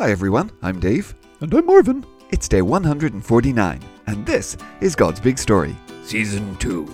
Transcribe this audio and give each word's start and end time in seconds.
Hi 0.00 0.10
everyone, 0.10 0.50
I'm 0.62 0.80
Dave. 0.80 1.14
And 1.42 1.52
I'm 1.52 1.66
Marvin. 1.66 2.06
It's 2.30 2.48
day 2.48 2.62
149, 2.62 3.80
and 4.06 4.24
this 4.24 4.56
is 4.80 4.96
God's 4.96 5.20
Big 5.20 5.36
Story, 5.38 5.76
Season 6.04 6.56
2. 6.56 6.88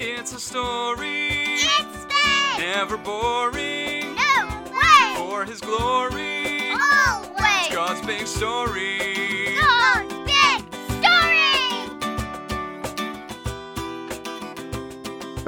It's 0.00 0.32
a 0.32 0.40
story, 0.40 1.28
It's 1.30 2.04
big! 2.06 2.58
never 2.58 2.96
boring. 2.96 4.16
No 4.16 4.64
way! 4.72 5.14
For 5.16 5.44
His 5.44 5.60
glory, 5.60 6.72
Always! 6.72 7.38
It's 7.38 7.72
God's 7.72 8.04
big 8.04 8.26
story. 8.26 9.09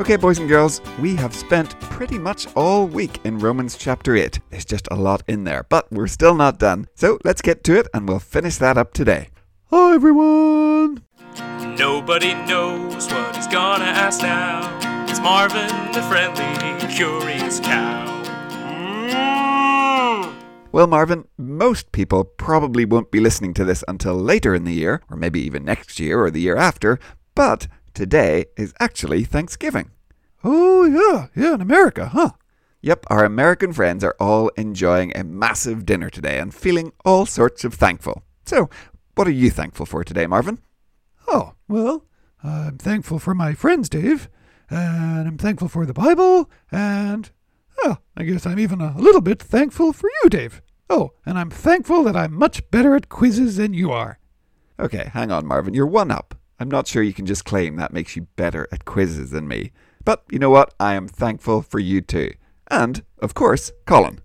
Okay, 0.03 0.17
boys 0.17 0.41
and 0.41 0.49
girls, 0.49 0.81
we 0.99 1.15
have 1.15 1.33
spent 1.33 1.79
pretty 1.81 2.19
much 2.19 2.49
all 2.57 2.89
week 2.89 3.21
in 3.23 3.39
Romans 3.39 3.77
chapter 3.77 4.17
8. 4.17 4.41
There's 4.51 4.65
just 4.65 4.89
a 4.91 4.97
lot 4.97 5.23
in 5.29 5.45
there, 5.45 5.65
but 5.69 5.87
we're 5.93 6.09
still 6.09 6.35
not 6.35 6.59
done. 6.59 6.89
So 6.97 7.21
let's 7.23 7.41
get 7.41 7.63
to 7.63 7.79
it 7.79 7.87
and 7.95 8.09
we'll 8.09 8.19
finish 8.19 8.57
that 8.57 8.77
up 8.77 8.93
today. 8.95 9.29
Hi, 9.71 9.95
everyone. 9.95 11.05
Nobody 11.79 12.35
knows 12.35 13.07
what 13.13 13.37
he's 13.37 13.47
gonna 13.47 13.85
ask 13.85 14.23
now. 14.23 15.07
It's 15.09 15.21
Marvin, 15.21 15.71
the 15.93 16.03
friendly, 16.03 16.93
curious 16.93 17.61
cow. 17.61 18.05
Mm. 18.67 20.35
Well, 20.73 20.89
Marvin, 20.89 21.29
most 21.39 21.93
people 21.93 22.25
probably 22.25 22.85
won't 22.85 23.13
be 23.13 23.21
listening 23.21 23.55
to 23.55 23.65
this 23.65 23.85
until 23.87 24.17
later 24.17 24.53
in 24.53 24.65
the 24.65 24.75
year, 24.75 25.01
or 25.09 25.17
maybe 25.17 25.41
even 25.43 25.65
next 25.65 26.01
year 26.01 26.21
or 26.21 26.29
the 26.29 26.41
year 26.41 26.57
after, 26.57 26.99
but 27.37 27.69
today 27.95 28.47
is 28.57 28.75
actually 28.81 29.23
Thanksgiving. 29.23 29.91
Oh, 30.45 30.85
yeah, 30.85 31.29
yeah, 31.35 31.55
in 31.55 31.61
America, 31.61 32.07
huh? 32.07 32.31
Yep, 32.81 33.07
our 33.09 33.25
American 33.25 33.73
friends 33.73 34.03
are 34.03 34.17
all 34.19 34.49
enjoying 34.57 35.17
a 35.17 35.23
massive 35.23 35.87
dinner 35.87 36.11
today 36.11 36.39
and 36.39 36.53
feeling 36.53 36.93
all 37.05 37.27
sorts 37.27 37.65
of 37.65 37.75
thankful. 37.75 38.25
So, 38.45 38.69
what 39.15 39.29
are 39.29 39.33
you 39.33 39.51
thankful 39.51 39.87
for 39.87 40.03
today, 40.03 40.27
Marvin? 40.27 40.59
Oh, 41.29 41.55
well, 41.69 42.05
I'm 42.43 42.79
thankful 42.79 43.21
for 43.21 43.35
my 43.35 43.55
friends, 43.55 43.89
Dave. 43.89 44.29
And 44.69 45.29
I'm 45.29 45.39
thankful 45.39 45.69
for 45.69 45.87
the 45.87 45.93
Bible. 45.93 46.51
And, 46.73 47.31
oh, 47.85 47.99
I 48.17 48.25
guess 48.25 48.47
I'm 48.47 48.59
even 48.59 48.81
a 48.81 48.99
little 48.99 49.21
bit 49.21 49.41
thankful 49.41 49.93
for 49.93 50.11
you, 50.23 50.31
Dave. 50.31 50.61
Oh, 50.91 51.13
and 51.25 51.39
I'm 51.39 51.51
thankful 51.51 52.03
that 52.05 52.17
I'm 52.17 52.35
much 52.35 52.69
better 52.71 52.97
at 52.97 53.09
quizzes 53.09 53.59
than 53.59 53.75
you 53.75 53.93
are. 53.93 54.19
Okay, 54.81 55.11
hang 55.13 55.31
on, 55.31 55.47
Marvin, 55.47 55.75
you're 55.75 55.87
one 55.87 56.11
up. 56.11 56.35
I'm 56.59 56.71
not 56.71 56.87
sure 56.87 57.03
you 57.03 57.13
can 57.13 57.27
just 57.27 57.45
claim 57.45 57.77
that 57.77 57.93
makes 57.93 58.17
you 58.17 58.23
better 58.37 58.67
at 58.73 58.85
quizzes 58.85 59.31
than 59.31 59.47
me. 59.47 59.73
But 60.05 60.25
you 60.31 60.39
know 60.39 60.51
what? 60.51 60.75
I 60.81 60.95
am 60.95 61.09
thankful 61.09 61.63
for 61.63 61.79
you 61.79 62.01
too. 62.01 62.33
And, 62.71 63.03
of 63.19 63.35
course, 63.35 63.73
Colin. 63.87 64.21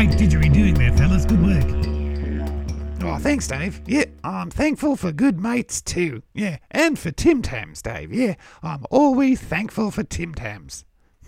Great 0.00 0.18
didgeridooing 0.18 0.78
there, 0.78 0.96
fellas. 0.96 1.26
Good 1.26 1.42
work. 1.42 3.02
Oh, 3.02 3.18
thanks, 3.18 3.46
Dave. 3.46 3.82
Yeah, 3.86 4.06
I'm 4.24 4.48
thankful 4.48 4.96
for 4.96 5.12
good 5.12 5.38
mates 5.38 5.82
too. 5.82 6.22
Yeah, 6.32 6.56
and 6.70 6.98
for 6.98 7.10
Tim 7.10 7.42
Tams, 7.42 7.82
Dave. 7.82 8.10
Yeah, 8.10 8.36
I'm 8.62 8.86
always 8.90 9.42
thankful 9.42 9.90
for 9.90 10.02
Tim 10.02 10.34
Tams. 10.34 10.86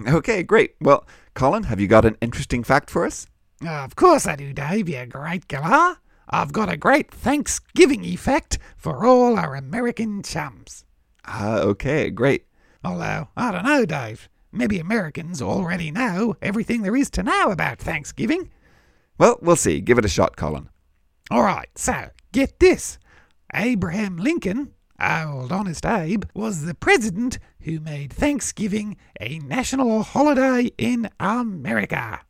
Okay, 0.08 0.42
great. 0.42 0.76
Well, 0.80 1.06
Colin, 1.34 1.64
have 1.64 1.80
you 1.80 1.86
got 1.86 2.06
an 2.06 2.16
interesting 2.22 2.64
fact 2.64 2.88
for 2.88 3.05
us? 3.05 3.27
Of 3.61 3.94
course 3.94 4.27
I 4.27 4.36
do, 4.36 4.55
Dave, 4.55 4.88
you 4.88 5.05
great 5.05 5.48
galah. 5.48 5.98
I've 6.30 6.55
got 6.55 6.72
a 6.72 6.78
great 6.78 7.11
Thanksgiving 7.11 8.05
effect 8.05 8.58
for 8.78 9.05
all 9.05 9.38
our 9.38 9.55
American 9.55 10.22
chums. 10.22 10.86
Ah, 11.27 11.58
okay, 11.58 12.08
great. 12.08 12.46
Although, 12.82 13.28
I 13.36 13.52
don't 13.52 13.66
know, 13.66 13.84
Dave. 13.84 14.30
Maybe 14.50 14.78
Americans 14.78 15.42
already 15.42 15.90
know 15.90 16.36
everything 16.40 16.80
there 16.80 16.96
is 16.96 17.11
to 17.11 17.22
know 17.22 17.50
about 17.50 17.78
Thanksgiving. 17.78 18.50
Well, 19.18 19.39
we'll 19.42 19.56
see. 19.56 19.80
Give 19.80 19.98
it 19.98 20.05
a 20.05 20.08
shot, 20.08 20.36
Colin. 20.36 20.68
All 21.30 21.42
right, 21.42 21.68
so 21.77 22.11
get 22.33 22.58
this. 22.58 22.98
Abraham 23.55 24.17
Lincoln, 24.17 24.73
old 25.00 25.52
honest 25.52 25.84
Abe, 25.86 26.24
was 26.34 26.64
the 26.64 26.74
president 26.74 27.39
who 27.61 27.80
made 27.80 28.12
Thanksgiving 28.12 28.96
a 29.20 29.39
national 29.40 30.02
holiday 30.02 30.70
in 30.78 31.08
America. 31.20 32.20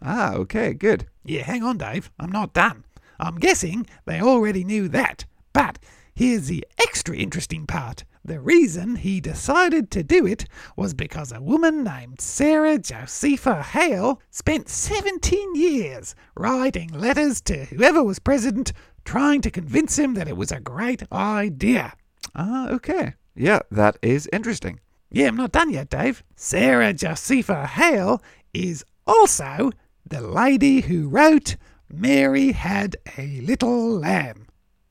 Ah, 0.00 0.34
okay, 0.34 0.74
good. 0.74 1.06
Yeah, 1.24 1.42
hang 1.42 1.62
on, 1.62 1.78
Dave. 1.78 2.10
I'm 2.18 2.32
not 2.32 2.52
done. 2.52 2.84
I'm 3.20 3.36
guessing 3.36 3.86
they 4.04 4.20
already 4.20 4.64
knew 4.64 4.88
that. 4.88 5.24
But 5.52 5.78
here's 6.14 6.48
the 6.48 6.66
extra 6.78 7.16
interesting 7.16 7.66
part. 7.66 8.04
The 8.24 8.38
reason 8.38 8.96
he 8.96 9.20
decided 9.20 9.90
to 9.90 10.04
do 10.04 10.26
it 10.26 10.44
was 10.76 10.94
because 10.94 11.32
a 11.32 11.40
woman 11.40 11.82
named 11.82 12.20
Sarah 12.20 12.78
Josepha 12.78 13.62
Hale 13.62 14.20
spent 14.30 14.68
17 14.68 15.56
years 15.56 16.14
writing 16.36 16.88
letters 16.88 17.40
to 17.42 17.64
whoever 17.64 18.04
was 18.04 18.20
president 18.20 18.72
trying 19.04 19.40
to 19.40 19.50
convince 19.50 19.98
him 19.98 20.14
that 20.14 20.28
it 20.28 20.36
was 20.36 20.52
a 20.52 20.60
great 20.60 21.02
idea. 21.12 21.94
Ah, 22.34 22.68
okay. 22.68 23.14
Yeah, 23.34 23.60
that 23.70 23.96
is 24.02 24.28
interesting. 24.32 24.78
Yeah, 25.10 25.26
I'm 25.26 25.36
not 25.36 25.52
done 25.52 25.70
yet, 25.70 25.90
Dave. 25.90 26.22
Sarah 26.36 26.92
Josepha 26.92 27.66
Hale 27.66 28.22
is 28.54 28.84
also 29.06 29.72
the 30.06 30.20
lady 30.20 30.82
who 30.82 31.08
wrote 31.08 31.56
Mary 31.90 32.52
Had 32.52 32.96
a 33.18 33.40
Little 33.40 33.98
Lamb. 33.98 34.46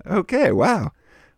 Okay, 0.06 0.52
wow. 0.52 0.92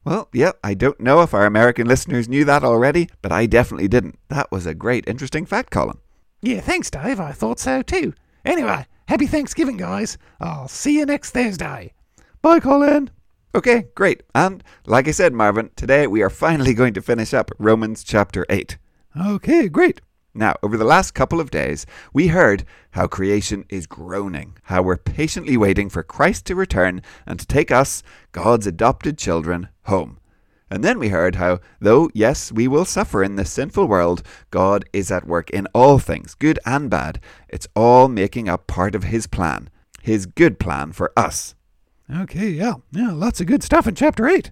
Well, 0.06 0.30
yeah, 0.34 0.52
I 0.64 0.74
don't 0.74 1.00
know 1.00 1.22
if 1.22 1.34
our 1.34 1.46
American 1.46 1.88
listeners 1.88 2.28
knew 2.28 2.44
that 2.46 2.64
already, 2.64 3.10
but 3.22 3.32
I 3.32 3.46
definitely 3.46 3.88
didn't. 3.88 4.20
That 4.28 4.52
was 4.52 4.66
a 4.66 4.74
great, 4.74 5.08
interesting 5.08 5.46
fact, 5.46 5.72
Colin. 5.72 5.98
Yeah, 6.42 6.60
thanks, 6.60 6.90
Dave. 6.92 7.20
I 7.22 7.32
thought 7.32 7.60
so 7.60 7.82
too. 7.82 8.14
Anyway, 8.44 8.86
happy 9.08 9.28
Thanksgiving, 9.28 9.78
guys. 9.78 10.18
I'll 10.42 10.68
see 10.68 10.98
you 10.98 11.06
next 11.06 11.32
Thursday. 11.32 11.94
Bye, 12.42 12.60
Colin. 12.60 13.12
Okay, 13.56 13.86
great. 13.96 14.24
And 14.36 14.64
like 14.86 15.08
I 15.08 15.12
said, 15.12 15.32
Marvin, 15.32 15.70
today 15.76 16.08
we 16.08 16.22
are 16.22 16.30
finally 16.30 16.74
going 16.76 16.94
to 16.96 17.02
finish 17.02 17.34
up 17.34 17.52
Romans 17.58 18.04
chapter 18.04 18.46
8. 18.50 18.78
Okay, 19.16 19.70
great. 19.70 20.02
Now, 20.36 20.56
over 20.64 20.78
the 20.78 20.84
last 20.84 21.14
couple 21.14 21.40
of 21.40 21.52
days, 21.52 21.86
we 22.12 22.28
heard 22.28 22.66
how 22.92 23.06
creation 23.06 23.66
is 23.70 23.86
groaning, 23.86 24.58
how 24.64 24.82
we're 24.82 24.98
patiently 24.98 25.58
waiting 25.58 25.90
for 25.90 26.02
Christ 26.02 26.46
to 26.48 26.56
return 26.56 27.04
and 27.28 27.40
to 27.40 27.46
take 27.46 27.70
us, 27.70 28.02
God's 28.32 28.66
adopted 28.66 29.18
children, 29.18 29.70
home. 29.84 30.20
And 30.72 30.84
then 30.84 30.98
we 30.98 31.10
heard 31.10 31.36
how, 31.36 31.60
though, 31.80 32.10
yes, 32.16 32.52
we 32.52 32.68
will 32.68 32.86
suffer 32.86 33.24
in 33.24 33.36
this 33.36 33.52
sinful 33.52 33.88
world, 33.88 34.24
God 34.50 34.86
is 34.92 35.12
at 35.12 35.28
work 35.28 35.52
in 35.52 35.68
all 35.72 36.00
things, 36.00 36.34
good 36.34 36.58
and 36.66 36.90
bad. 36.90 37.20
It's 37.48 37.68
all 37.76 38.08
making 38.08 38.50
up 38.50 38.66
part 38.66 38.96
of 38.96 39.04
His 39.04 39.28
plan, 39.28 39.70
His 40.02 40.26
good 40.26 40.60
plan 40.60 40.94
for 40.94 41.14
us. 41.16 41.54
Okay, 42.12 42.50
yeah, 42.50 42.76
yeah, 42.92 43.12
lots 43.12 43.40
of 43.40 43.46
good 43.46 43.62
stuff 43.62 43.88
in 43.88 43.94
chapter 43.94 44.28
8. 44.28 44.52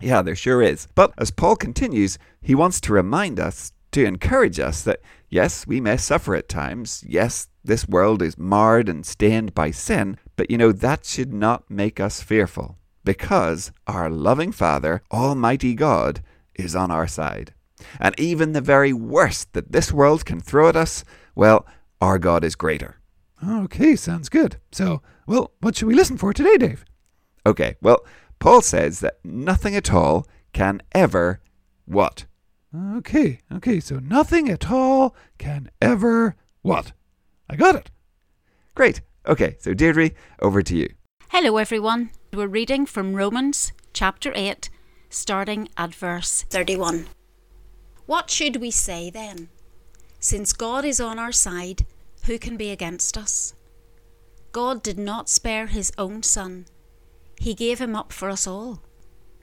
Yeah, 0.00 0.22
there 0.22 0.34
sure 0.36 0.62
is. 0.62 0.88
But 0.94 1.12
as 1.18 1.30
Paul 1.30 1.56
continues, 1.56 2.18
he 2.40 2.54
wants 2.54 2.80
to 2.82 2.92
remind 2.94 3.38
us, 3.38 3.72
to 3.92 4.04
encourage 4.04 4.60
us 4.60 4.82
that 4.82 5.00
yes, 5.28 5.66
we 5.66 5.80
may 5.80 5.96
suffer 5.96 6.34
at 6.34 6.48
times. 6.48 7.04
Yes, 7.06 7.48
this 7.64 7.88
world 7.88 8.22
is 8.22 8.38
marred 8.38 8.88
and 8.88 9.04
stained 9.04 9.54
by 9.54 9.70
sin, 9.70 10.18
but 10.36 10.50
you 10.50 10.58
know, 10.58 10.72
that 10.72 11.04
should 11.04 11.32
not 11.32 11.70
make 11.70 12.00
us 12.00 12.22
fearful 12.22 12.78
because 13.04 13.72
our 13.86 14.10
loving 14.10 14.52
Father, 14.52 15.02
Almighty 15.10 15.74
God, 15.74 16.22
is 16.54 16.76
on 16.76 16.90
our 16.90 17.06
side. 17.06 17.54
And 18.00 18.18
even 18.18 18.52
the 18.52 18.60
very 18.60 18.92
worst 18.92 19.52
that 19.52 19.72
this 19.72 19.92
world 19.92 20.24
can 20.24 20.40
throw 20.40 20.68
at 20.68 20.76
us, 20.76 21.04
well, 21.34 21.66
our 22.00 22.18
God 22.18 22.44
is 22.44 22.54
greater. 22.54 22.96
Okay, 23.46 23.96
sounds 23.96 24.28
good. 24.28 24.56
So, 24.72 25.00
well, 25.26 25.52
what 25.60 25.76
should 25.76 25.88
we 25.88 25.94
listen 25.94 26.18
for 26.18 26.32
today, 26.32 26.56
Dave? 26.56 26.84
Okay, 27.46 27.76
well, 27.80 28.04
Paul 28.40 28.60
says 28.60 29.00
that 29.00 29.18
nothing 29.24 29.74
at 29.74 29.92
all 29.92 30.26
can 30.52 30.82
ever 30.92 31.40
what? 31.84 32.26
Okay, 32.76 33.40
okay, 33.50 33.80
so 33.80 33.98
nothing 33.98 34.50
at 34.50 34.70
all 34.70 35.16
can 35.38 35.70
ever 35.80 36.36
what? 36.60 36.92
I 37.48 37.56
got 37.56 37.74
it. 37.76 37.90
Great. 38.74 39.00
Okay, 39.26 39.56
so 39.58 39.72
Deirdre, 39.72 40.10
over 40.40 40.62
to 40.62 40.76
you. 40.76 40.88
Hello, 41.30 41.56
everyone. 41.56 42.10
We're 42.32 42.46
reading 42.46 42.84
from 42.84 43.14
Romans 43.14 43.72
chapter 43.94 44.32
8, 44.34 44.68
starting 45.08 45.68
at 45.78 45.94
verse 45.94 46.42
31. 46.50 47.06
What 48.04 48.28
should 48.28 48.56
we 48.56 48.70
say 48.70 49.08
then? 49.08 49.48
Since 50.20 50.52
God 50.52 50.84
is 50.84 51.00
on 51.00 51.18
our 51.18 51.32
side, 51.32 51.86
who 52.26 52.38
can 52.38 52.58
be 52.58 52.70
against 52.70 53.16
us? 53.16 53.54
God 54.52 54.82
did 54.82 54.98
not 54.98 55.30
spare 55.30 55.68
his 55.68 55.90
own 55.96 56.22
Son, 56.22 56.66
he 57.40 57.54
gave 57.54 57.78
him 57.78 57.96
up 57.96 58.12
for 58.12 58.28
us 58.28 58.46
all. 58.46 58.82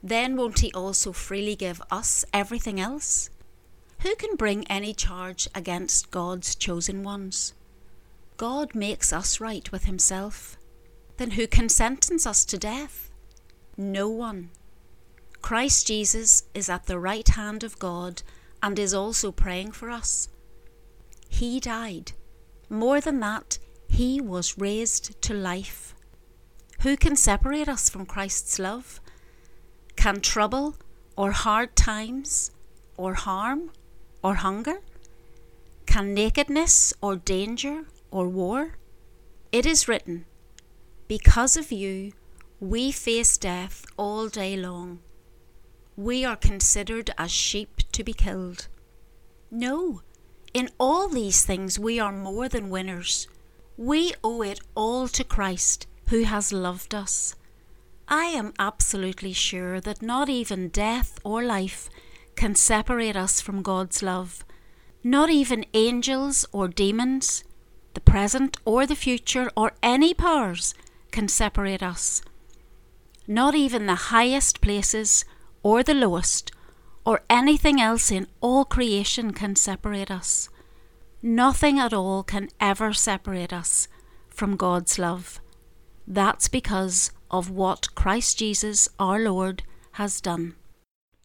Then 0.05 0.37
won't 0.37 0.59
He 0.59 0.71
also 0.73 1.11
freely 1.11 1.55
give 1.55 1.81
us 1.89 2.23
everything 2.31 2.79
else? 2.79 3.31
Who 4.01 4.15
can 4.15 4.35
bring 4.35 4.67
any 4.67 4.93
charge 4.93 5.47
against 5.55 6.11
God's 6.11 6.53
chosen 6.53 7.01
ones? 7.01 7.55
God 8.37 8.75
makes 8.75 9.11
us 9.11 9.39
right 9.39 9.71
with 9.71 9.85
Himself. 9.85 10.57
Then 11.17 11.31
who 11.31 11.47
can 11.47 11.69
sentence 11.69 12.27
us 12.27 12.45
to 12.45 12.57
death? 12.59 13.09
No 13.77 14.07
one. 14.07 14.51
Christ 15.41 15.87
Jesus 15.87 16.43
is 16.53 16.69
at 16.69 16.85
the 16.85 16.99
right 16.99 17.27
hand 17.27 17.63
of 17.63 17.79
God 17.79 18.21
and 18.61 18.77
is 18.77 18.93
also 18.93 19.31
praying 19.31 19.71
for 19.71 19.89
us. 19.89 20.29
He 21.27 21.59
died. 21.59 22.11
More 22.69 23.01
than 23.01 23.19
that, 23.21 23.57
He 23.87 24.21
was 24.21 24.59
raised 24.59 25.19
to 25.23 25.33
life. 25.33 25.95
Who 26.81 26.95
can 26.95 27.15
separate 27.15 27.67
us 27.67 27.89
from 27.89 28.05
Christ's 28.05 28.59
love? 28.59 28.99
Can 30.05 30.21
trouble, 30.21 30.75
or 31.17 31.31
hard 31.31 31.75
times, 31.75 32.51
or 32.95 33.15
harm, 33.15 33.71
or 34.23 34.35
hunger? 34.35 34.81
Can 35.87 36.13
nakedness, 36.13 36.93
or 37.01 37.15
danger, 37.15 37.85
or 38.11 38.27
war? 38.27 38.77
It 39.51 39.65
is 39.65 39.87
written, 39.87 40.27
Because 41.07 41.57
of 41.57 41.71
you, 41.71 42.11
we 42.59 42.91
face 42.91 43.35
death 43.39 43.83
all 43.97 44.29
day 44.29 44.55
long. 44.55 44.99
We 45.97 46.23
are 46.23 46.35
considered 46.35 47.09
as 47.17 47.31
sheep 47.31 47.81
to 47.93 48.03
be 48.03 48.13
killed. 48.13 48.67
No, 49.49 50.03
in 50.53 50.69
all 50.77 51.07
these 51.07 51.43
things 51.43 51.79
we 51.79 51.99
are 51.99 52.11
more 52.11 52.47
than 52.47 52.69
winners. 52.69 53.27
We 53.75 54.13
owe 54.23 54.43
it 54.43 54.59
all 54.75 55.07
to 55.07 55.23
Christ, 55.23 55.87
who 56.09 56.25
has 56.25 56.53
loved 56.53 56.93
us. 56.93 57.33
I 58.07 58.25
am 58.25 58.53
absolutely 58.59 59.33
sure 59.33 59.81
that 59.81 60.01
not 60.01 60.29
even 60.29 60.69
death 60.69 61.19
or 61.23 61.43
life 61.43 61.89
can 62.35 62.53
separate 62.53 63.15
us 63.15 63.41
from 63.41 63.63
God's 63.63 64.03
love. 64.03 64.45
Not 65.03 65.29
even 65.29 65.65
angels 65.73 66.45
or 66.51 66.67
demons, 66.67 67.43
the 67.95 68.01
present 68.01 68.57
or 68.65 68.85
the 68.85 68.95
future, 68.95 69.49
or 69.57 69.71
any 69.81 70.13
powers 70.13 70.75
can 71.11 71.27
separate 71.27 71.81
us. 71.81 72.21
Not 73.27 73.55
even 73.55 73.85
the 73.87 74.11
highest 74.13 74.61
places 74.61 75.25
or 75.63 75.81
the 75.81 75.93
lowest, 75.95 76.51
or 77.05 77.21
anything 77.29 77.81
else 77.81 78.11
in 78.11 78.27
all 78.41 78.65
creation 78.65 79.33
can 79.33 79.55
separate 79.55 80.11
us. 80.11 80.49
Nothing 81.23 81.79
at 81.79 81.93
all 81.93 82.21
can 82.21 82.49
ever 82.59 82.93
separate 82.93 83.51
us 83.51 83.87
from 84.29 84.57
God's 84.57 84.99
love. 84.99 85.39
That's 86.07 86.47
because 86.47 87.11
of 87.29 87.49
what 87.49 87.93
Christ 87.95 88.39
Jesus 88.39 88.89
our 88.99 89.19
Lord 89.19 89.63
has 89.93 90.21
done. 90.21 90.55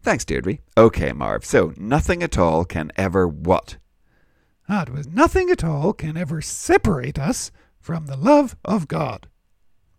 Thanks, 0.03 0.25
Deirdre. 0.25 0.59
Okay, 0.77 1.13
Marv. 1.13 1.45
So, 1.45 1.75
nothing 1.77 2.23
at 2.23 2.39
all 2.39 2.65
can 2.65 2.91
ever 2.97 3.29
what? 3.29 3.77
Ah, 4.69 4.85
that 4.85 4.95
was 4.95 5.09
nothing 5.09 5.51
at 5.51 5.65
all 5.65 5.93
can 5.93 6.17
ever 6.17 6.41
separate 6.41 7.19
us 7.19 7.51
from 7.81 8.07
the 8.07 8.17
love 8.17 8.57
of 8.65 8.89
God. 8.89 9.29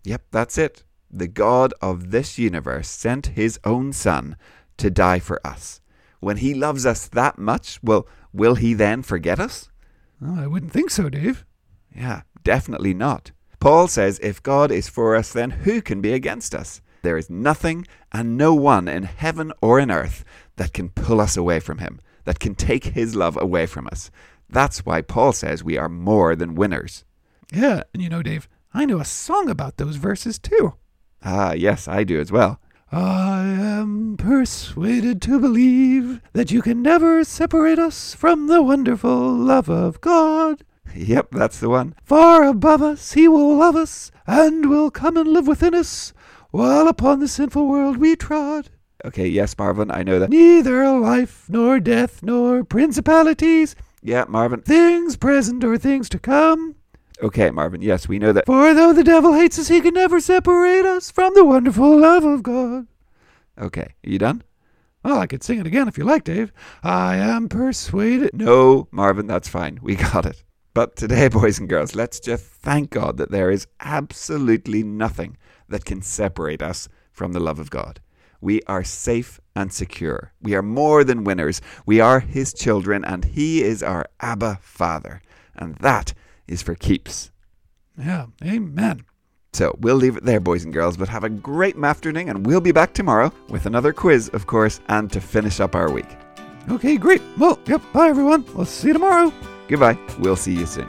Yep, 0.03 0.23
that's 0.31 0.57
it. 0.57 0.83
The 1.11 1.27
God 1.27 1.73
of 1.81 2.11
this 2.11 2.37
universe 2.39 2.87
sent 2.87 3.27
his 3.27 3.59
own 3.63 3.93
Son 3.93 4.37
to 4.77 4.89
die 4.89 5.19
for 5.19 5.45
us. 5.45 5.81
When 6.19 6.37
he 6.37 6.53
loves 6.53 6.85
us 6.85 7.07
that 7.09 7.37
much, 7.37 7.79
well, 7.83 8.07
will 8.31 8.55
he 8.55 8.73
then 8.73 9.03
forget 9.03 9.39
us? 9.39 9.69
Well, 10.21 10.39
I 10.39 10.47
wouldn't 10.47 10.71
think 10.71 10.89
so, 10.89 11.09
Dave. 11.09 11.45
Yeah, 11.95 12.21
definitely 12.43 12.93
not. 12.93 13.31
Paul 13.61 13.87
says 13.87 14.19
if 14.23 14.41
God 14.41 14.71
is 14.71 14.89
for 14.89 15.15
us, 15.15 15.31
then 15.31 15.51
who 15.51 15.83
can 15.83 16.01
be 16.01 16.13
against 16.13 16.55
us? 16.55 16.81
There 17.03 17.15
is 17.15 17.29
nothing 17.29 17.85
and 18.11 18.35
no 18.35 18.55
one 18.55 18.87
in 18.87 19.03
heaven 19.03 19.53
or 19.61 19.79
in 19.79 19.91
earth 19.91 20.25
that 20.55 20.73
can 20.73 20.89
pull 20.89 21.21
us 21.21 21.37
away 21.37 21.59
from 21.59 21.77
him, 21.77 22.01
that 22.23 22.39
can 22.39 22.55
take 22.55 22.85
his 22.85 23.15
love 23.15 23.37
away 23.39 23.67
from 23.67 23.85
us. 23.91 24.09
That's 24.49 24.83
why 24.83 25.03
Paul 25.03 25.31
says 25.31 25.63
we 25.63 25.77
are 25.77 25.87
more 25.89 26.35
than 26.35 26.55
winners. 26.55 27.05
Yeah, 27.53 27.83
and 27.93 28.01
you 28.01 28.09
know, 28.09 28.23
Dave, 28.23 28.49
I 28.73 28.85
know 28.85 28.99
a 28.99 29.05
song 29.05 29.47
about 29.47 29.77
those 29.77 29.97
verses 29.97 30.39
too. 30.39 30.73
Ah, 31.23 31.53
yes, 31.53 31.87
I 31.87 32.03
do 32.03 32.19
as 32.19 32.31
well. 32.31 32.59
I 32.91 33.43
am 33.43 34.17
persuaded 34.17 35.21
to 35.21 35.39
believe 35.39 36.19
that 36.33 36.49
you 36.49 36.63
can 36.63 36.81
never 36.81 37.23
separate 37.23 37.77
us 37.77 38.15
from 38.15 38.47
the 38.47 38.63
wonderful 38.63 39.31
love 39.31 39.69
of 39.69 40.01
God. 40.01 40.63
Yep, 40.95 41.27
that's 41.31 41.59
the 41.59 41.69
one. 41.69 41.95
Far 42.03 42.43
above 42.43 42.81
us, 42.81 43.13
He 43.13 43.27
will 43.27 43.55
love 43.57 43.75
us, 43.75 44.11
and 44.27 44.69
will 44.69 44.91
come 44.91 45.17
and 45.17 45.27
live 45.27 45.47
within 45.47 45.73
us, 45.75 46.13
while 46.51 46.87
upon 46.87 47.19
the 47.19 47.27
sinful 47.27 47.67
world 47.67 47.97
we 47.97 48.15
trod. 48.15 48.69
Okay, 49.05 49.27
yes, 49.27 49.57
Marvin, 49.57 49.89
I 49.89 50.03
know 50.03 50.19
that. 50.19 50.29
Neither 50.29 50.87
life, 50.99 51.45
nor 51.49 51.79
death, 51.79 52.21
nor 52.21 52.63
principalities, 52.63 53.75
Yeah, 54.03 54.25
Marvin. 54.27 54.61
things 54.61 55.15
present 55.17 55.63
or 55.63 55.77
things 55.77 56.07
to 56.09 56.19
come. 56.19 56.75
Okay, 57.23 57.49
Marvin, 57.51 57.81
yes, 57.81 58.07
we 58.07 58.19
know 58.19 58.31
that. 58.33 58.45
For 58.45 58.73
though 58.73 58.93
the 58.93 59.03
devil 59.03 59.33
hates 59.33 59.57
us, 59.59 59.67
he 59.69 59.81
can 59.81 59.93
never 59.93 60.19
separate 60.19 60.85
us 60.85 61.09
from 61.11 61.33
the 61.35 61.45
wonderful 61.45 61.99
love 61.99 62.23
of 62.25 62.43
God. 62.43 62.87
Okay, 63.59 63.81
are 64.05 64.09
you 64.09 64.17
done? 64.19 64.43
Well, 65.03 65.19
I 65.19 65.25
could 65.27 65.43
sing 65.43 65.59
it 65.59 65.65
again 65.67 65.87
if 65.87 65.97
you 65.97 66.03
like, 66.03 66.23
Dave. 66.23 66.51
I 66.83 67.15
am 67.15 67.49
persuaded. 67.49 68.31
No, 68.35 68.87
Marvin, 68.91 69.25
that's 69.27 69.47
fine. 69.49 69.79
We 69.81 69.95
got 70.13 70.25
it. 70.27 70.43
But 70.73 70.95
today, 70.95 71.27
boys 71.29 71.59
and 71.59 71.69
girls, 71.69 71.95
let's 71.95 72.19
just 72.19 72.43
thank 72.43 72.91
God 72.91 73.17
that 73.17 73.31
there 73.31 73.51
is 73.51 73.67
absolutely 73.79 74.83
nothing 74.83 75.37
that 75.69 75.85
can 75.85 76.01
separate 76.01 76.61
us 76.61 76.87
from 77.11 77.33
the 77.33 77.39
love 77.39 77.59
of 77.59 77.69
God. 77.69 77.99
We 78.39 78.61
are 78.67 78.83
safe 78.83 79.39
and 79.55 79.71
secure. 79.71 80.33
We 80.41 80.55
are 80.55 80.63
more 80.63 81.03
than 81.03 81.23
winners. 81.23 81.61
We 81.85 81.99
are 81.99 82.19
His 82.19 82.53
children, 82.53 83.05
and 83.05 83.23
He 83.23 83.61
is 83.61 83.83
our 83.83 84.07
Abba 84.19 84.59
Father. 84.61 85.21
And 85.55 85.75
that 85.75 86.13
is 86.47 86.63
for 86.63 86.73
keeps. 86.73 87.31
Yeah, 87.97 88.27
amen. 88.43 89.05
So 89.53 89.75
we'll 89.79 89.95
leave 89.95 90.17
it 90.17 90.23
there, 90.23 90.39
boys 90.39 90.63
and 90.63 90.73
girls, 90.73 90.97
but 90.97 91.09
have 91.09 91.23
a 91.23 91.29
great 91.29 91.75
afternoon, 91.75 92.29
and 92.29 92.45
we'll 92.45 92.61
be 92.61 92.71
back 92.71 92.93
tomorrow 92.93 93.31
with 93.49 93.65
another 93.65 93.93
quiz, 93.93 94.29
of 94.29 94.47
course, 94.47 94.79
and 94.87 95.11
to 95.11 95.19
finish 95.21 95.59
up 95.59 95.75
our 95.75 95.91
week. 95.91 96.07
Okay, 96.69 96.97
great. 96.97 97.21
Well, 97.37 97.59
yep, 97.67 97.81
bye 97.93 98.07
everyone. 98.07 98.45
We'll 98.55 98.65
see 98.65 98.87
you 98.87 98.93
tomorrow. 98.93 99.33
Goodbye. 99.71 99.97
We'll 100.19 100.35
see 100.35 100.53
you 100.53 100.65
soon. 100.65 100.87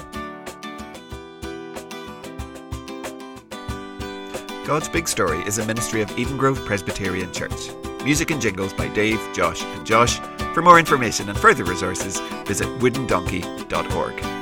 God's 4.67 4.89
Big 4.89 5.07
Story 5.07 5.39
is 5.43 5.59
a 5.59 5.67
ministry 5.67 6.03
of 6.03 6.19
Eden 6.19 6.37
Grove 6.37 6.59
Presbyterian 6.67 7.33
Church. 7.33 7.71
Music 8.03 8.33
and 8.33 8.43
jingles 8.43 8.73
by 8.73 8.89
Dave, 8.89 9.21
Josh, 9.33 9.63
and 9.63 9.87
Josh. 9.87 10.19
For 10.53 10.63
more 10.63 10.81
information 10.81 11.29
and 11.29 11.39
further 11.39 11.63
resources, 11.63 12.19
visit 12.45 12.67
woodendonkey.org. 12.81 14.42